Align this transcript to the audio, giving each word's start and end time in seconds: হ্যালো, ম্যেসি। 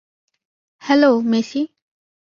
হ্যালো, 0.81 1.11
ম্যেসি। 1.21 1.61